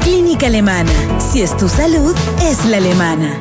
Clínica 0.00 0.46
Alemana. 0.46 0.90
Si 1.20 1.42
es 1.42 1.54
tu 1.58 1.68
salud, 1.68 2.16
es 2.40 2.64
la 2.64 2.78
alemana. 2.78 3.38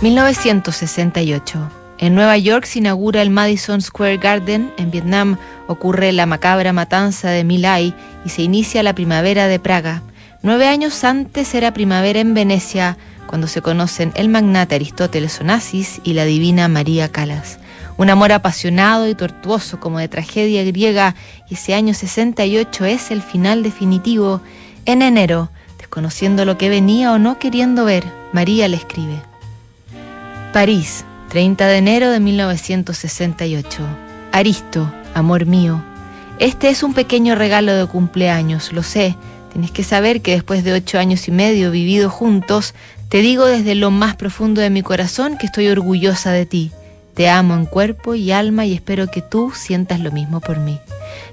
1968. 0.00 1.58
En 1.98 2.14
Nueva 2.14 2.38
York 2.38 2.66
se 2.66 2.78
inaugura 2.78 3.20
el 3.20 3.30
Madison 3.30 3.82
Square 3.82 4.18
Garden, 4.18 4.72
en 4.76 4.92
Vietnam 4.92 5.38
ocurre 5.66 6.12
la 6.12 6.24
macabra 6.24 6.72
matanza 6.72 7.30
de 7.30 7.42
Milay 7.42 7.96
y 8.24 8.28
se 8.28 8.42
inicia 8.42 8.84
la 8.84 8.94
primavera 8.94 9.48
de 9.48 9.58
Praga. 9.58 10.02
Nueve 10.42 10.68
años 10.68 11.02
antes 11.02 11.52
era 11.56 11.74
primavera 11.74 12.20
en 12.20 12.32
Venecia, 12.32 12.96
cuando 13.26 13.48
se 13.48 13.60
conocen 13.60 14.12
el 14.14 14.28
magnate 14.28 14.76
Aristóteles 14.76 15.40
Onassis 15.40 16.00
y 16.04 16.12
la 16.12 16.26
divina 16.26 16.68
María 16.68 17.08
Calas. 17.10 17.58
Un 18.00 18.08
amor 18.08 18.32
apasionado 18.32 19.06
y 19.10 19.14
tortuoso 19.14 19.78
como 19.78 19.98
de 19.98 20.08
tragedia 20.08 20.64
griega 20.64 21.14
y 21.50 21.52
ese 21.52 21.74
año 21.74 21.92
68 21.92 22.86
es 22.86 23.10
el 23.10 23.20
final 23.20 23.62
definitivo. 23.62 24.40
En 24.86 25.02
enero, 25.02 25.50
desconociendo 25.76 26.46
lo 26.46 26.56
que 26.56 26.70
venía 26.70 27.12
o 27.12 27.18
no 27.18 27.38
queriendo 27.38 27.84
ver, 27.84 28.06
María 28.32 28.68
le 28.68 28.78
escribe. 28.78 29.20
París, 30.54 31.04
30 31.28 31.66
de 31.66 31.76
enero 31.76 32.10
de 32.10 32.20
1968. 32.20 33.82
Aristo, 34.32 34.90
amor 35.12 35.44
mío. 35.44 35.84
Este 36.38 36.70
es 36.70 36.82
un 36.82 36.94
pequeño 36.94 37.34
regalo 37.34 37.74
de 37.74 37.84
cumpleaños, 37.84 38.72
lo 38.72 38.82
sé. 38.82 39.14
Tienes 39.52 39.72
que 39.72 39.82
saber 39.82 40.22
que 40.22 40.32
después 40.32 40.64
de 40.64 40.72
ocho 40.72 40.98
años 40.98 41.28
y 41.28 41.32
medio 41.32 41.70
vivido 41.70 42.08
juntos, 42.08 42.74
te 43.10 43.18
digo 43.18 43.44
desde 43.44 43.74
lo 43.74 43.90
más 43.90 44.16
profundo 44.16 44.62
de 44.62 44.70
mi 44.70 44.80
corazón 44.80 45.36
que 45.36 45.44
estoy 45.44 45.68
orgullosa 45.68 46.30
de 46.30 46.46
ti. 46.46 46.72
Te 47.14 47.28
amo 47.28 47.54
en 47.54 47.66
cuerpo 47.66 48.14
y 48.14 48.32
alma 48.32 48.64
y 48.66 48.74
espero 48.74 49.10
que 49.10 49.22
tú 49.22 49.52
sientas 49.54 50.00
lo 50.00 50.12
mismo 50.12 50.40
por 50.40 50.58
mí. 50.58 50.78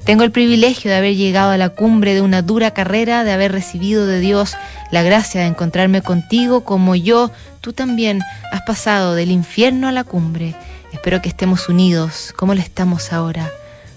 Tengo 0.05 0.23
el 0.23 0.31
privilegio 0.31 0.89
de 0.89 0.97
haber 0.97 1.15
llegado 1.15 1.51
a 1.51 1.57
la 1.57 1.69
cumbre 1.69 2.13
de 2.13 2.21
una 2.21 2.41
dura 2.41 2.71
carrera, 2.71 3.23
de 3.23 3.31
haber 3.31 3.51
recibido 3.51 4.05
de 4.07 4.19
Dios 4.19 4.55
la 4.91 5.03
gracia 5.03 5.41
de 5.41 5.47
encontrarme 5.47 6.01
contigo 6.01 6.63
como 6.63 6.95
yo, 6.95 7.31
tú 7.61 7.73
también 7.73 8.21
has 8.51 8.61
pasado 8.61 9.15
del 9.15 9.31
infierno 9.31 9.87
a 9.87 9.91
la 9.91 10.03
cumbre. 10.03 10.55
Espero 10.93 11.21
que 11.21 11.29
estemos 11.29 11.67
unidos 11.67 12.33
como 12.37 12.55
lo 12.55 12.61
estamos 12.61 13.11
ahora. 13.11 13.51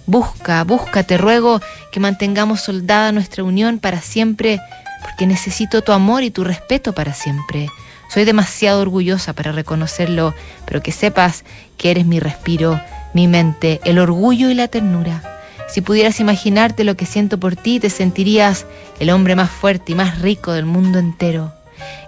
Busca, 0.06 0.65
busca, 0.65 1.05
te 1.05 1.17
ruego 1.17 1.61
que 1.92 2.00
mantengamos 2.00 2.61
soldada 2.61 3.12
nuestra 3.12 3.44
unión 3.44 3.78
para 3.78 4.00
siempre, 4.00 4.61
porque 5.03 5.27
necesito 5.27 5.83
tu 5.83 5.92
amor 5.92 6.25
y 6.25 6.33
tu 6.33 6.42
respeto 6.42 6.92
para 6.92 7.15
siempre. 7.15 7.69
Soy 8.12 8.25
demasiado 8.25 8.80
orgullosa 8.80 9.34
para 9.34 9.53
reconocerlo, 9.53 10.34
pero 10.66 10.83
que 10.83 10.91
sepas 10.91 11.44
que 11.77 11.92
eres 11.92 12.06
mi 12.06 12.19
respiro, 12.19 12.80
mi 13.14 13.28
mente, 13.28 13.80
el 13.84 14.00
orgullo 14.00 14.50
y 14.50 14.55
la 14.55 14.66
ternura. 14.66 15.22
Si 15.69 15.80
pudieras 15.80 16.19
imaginarte 16.19 16.83
lo 16.83 16.97
que 16.97 17.06
siento 17.06 17.38
por 17.38 17.55
ti, 17.55 17.78
te 17.78 17.88
sentirías 17.88 18.66
el 18.98 19.11
hombre 19.11 19.36
más 19.36 19.48
fuerte 19.48 19.92
y 19.92 19.94
más 19.94 20.20
rico 20.20 20.50
del 20.50 20.66
mundo 20.66 20.98
entero. 20.98 21.53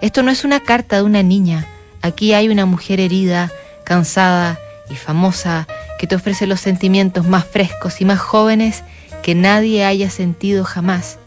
Esto 0.01 0.23
no 0.23 0.31
es 0.31 0.43
una 0.43 0.59
carta 0.59 0.97
de 0.97 1.03
una 1.03 1.23
niña. 1.23 1.65
Aquí 2.01 2.33
hay 2.33 2.49
una 2.49 2.65
mujer 2.65 2.99
herida, 2.99 3.49
cansada 3.85 4.59
y 4.89 4.95
famosa 4.95 5.67
que 5.99 6.07
te 6.07 6.15
ofrece 6.15 6.47
los 6.47 6.59
sentimientos 6.59 7.25
más 7.25 7.45
frescos 7.45 8.01
y 8.01 8.05
más 8.05 8.19
jóvenes 8.19 8.83
que 9.21 9.35
nadie 9.35 9.85
haya 9.85 10.09
sentido 10.09 10.65
jamás. 10.65 11.17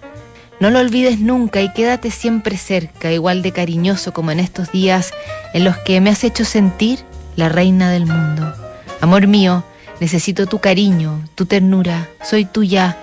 No 0.59 0.71
lo 0.71 0.79
olvides 0.79 1.19
nunca 1.19 1.61
y 1.61 1.71
quédate 1.71 2.11
siempre 2.11 2.57
cerca, 2.57 3.13
igual 3.13 3.43
de 3.43 3.53
cariñoso 3.53 4.15
como 4.15 4.31
en 4.31 4.41
estos 4.41 4.73
días 4.73 5.13
en 5.53 5.65
los 5.65 5.77
que 5.77 6.01
me 6.01 6.09
has 6.09 6.25
hecho 6.25 6.47
sentir 6.47 7.01
la 7.37 7.51
reina 7.51 7.91
del 7.91 8.07
mundo. 8.07 8.55
Amor 9.03 9.27
mío, 9.27 9.65
necesito 10.01 10.47
tu 10.47 10.59
cariño, 10.59 11.23
tu 11.35 11.45
ternura, 11.45 12.09
soy 12.23 12.47
tuya, 12.47 12.97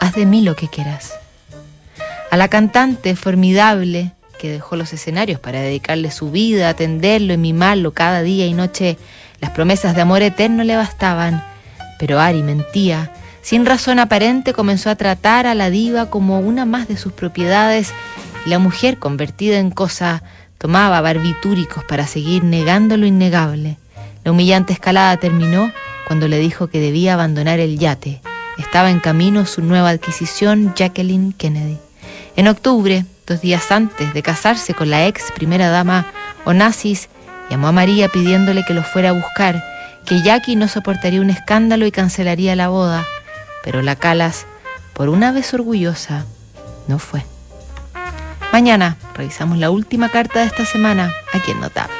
haz 0.00 0.14
de 0.14 0.26
mí 0.26 0.42
lo 0.42 0.54
que 0.54 0.68
quieras. 0.68 1.14
A 2.30 2.36
la 2.36 2.48
cantante 2.48 3.16
formidable 3.16 4.12
que 4.38 4.50
dejó 4.50 4.76
los 4.76 4.92
escenarios 4.92 5.40
para 5.40 5.62
dedicarle 5.62 6.10
su 6.10 6.30
vida, 6.30 6.68
atenderlo 6.68 7.32
y 7.32 7.38
mimarlo 7.38 7.94
cada 7.94 8.22
día 8.22 8.44
y 8.44 8.52
noche, 8.52 8.98
las 9.40 9.52
promesas 9.52 9.94
de 9.94 10.02
amor 10.02 10.20
eterno 10.20 10.62
le 10.62 10.76
bastaban, 10.76 11.42
pero 11.98 12.20
Ari 12.20 12.42
mentía 12.42 13.12
sin 13.42 13.66
razón 13.66 13.98
aparente 13.98 14.52
comenzó 14.52 14.88
a 14.88 14.94
tratar 14.94 15.46
a 15.46 15.54
la 15.54 15.68
diva 15.68 16.08
como 16.08 16.38
una 16.38 16.64
más 16.64 16.86
de 16.86 16.96
sus 16.96 17.12
propiedades 17.12 17.92
y 18.46 18.50
la 18.50 18.60
mujer, 18.60 18.98
convertida 18.98 19.58
en 19.58 19.70
cosa, 19.70 20.22
tomaba 20.58 21.00
barbitúricos 21.00 21.84
para 21.84 22.06
seguir 22.06 22.44
negando 22.44 22.96
lo 22.96 23.04
innegable. 23.04 23.76
La 24.24 24.30
humillante 24.30 24.72
escalada 24.72 25.16
terminó 25.16 25.72
cuando 26.06 26.28
le 26.28 26.38
dijo 26.38 26.68
que 26.68 26.80
debía 26.80 27.14
abandonar 27.14 27.58
el 27.58 27.78
yate. 27.78 28.20
Estaba 28.58 28.90
en 28.90 29.00
camino 29.00 29.44
su 29.44 29.60
nueva 29.60 29.90
adquisición, 29.90 30.72
Jacqueline 30.76 31.32
Kennedy. 31.32 31.78
En 32.36 32.46
octubre, 32.46 33.04
dos 33.26 33.40
días 33.40 33.72
antes 33.72 34.14
de 34.14 34.22
casarse 34.22 34.72
con 34.72 34.88
la 34.88 35.06
ex 35.06 35.32
primera 35.32 35.68
dama, 35.68 36.06
Onassis 36.44 37.08
llamó 37.50 37.68
a 37.68 37.72
María 37.72 38.08
pidiéndole 38.08 38.64
que 38.64 38.74
lo 38.74 38.84
fuera 38.84 39.10
a 39.10 39.12
buscar, 39.12 39.64
que 40.06 40.22
Jackie 40.22 40.54
no 40.54 40.68
soportaría 40.68 41.20
un 41.20 41.30
escándalo 41.30 41.86
y 41.86 41.90
cancelaría 41.90 42.54
la 42.54 42.68
boda 42.68 43.04
pero 43.62 43.82
la 43.82 43.96
Calas, 43.96 44.46
por 44.92 45.08
una 45.08 45.32
vez 45.32 45.52
orgullosa, 45.54 46.24
no 46.88 46.98
fue. 46.98 47.24
Mañana 48.52 48.96
revisamos 49.14 49.58
la 49.58 49.70
última 49.70 50.10
carta 50.10 50.40
de 50.40 50.46
esta 50.46 50.66
semana 50.66 51.10
aquí 51.32 51.52
en 51.52 51.60
Notable. 51.60 51.90